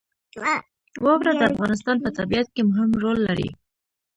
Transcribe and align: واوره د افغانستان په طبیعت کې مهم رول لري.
واوره 1.03 1.33
د 1.39 1.41
افغانستان 1.51 1.97
په 2.03 2.09
طبیعت 2.17 2.47
کې 2.55 2.61
مهم 2.69 2.91
رول 3.03 3.17
لري. 3.27 3.49